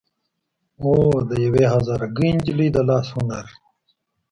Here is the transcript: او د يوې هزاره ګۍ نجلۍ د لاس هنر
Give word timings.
او 0.81 0.93
د 1.29 1.31
يوې 1.45 1.65
هزاره 1.73 2.07
ګۍ 2.17 2.29
نجلۍ 2.37 2.69
د 2.75 2.77
لاس 2.89 3.07
هنر 3.15 3.45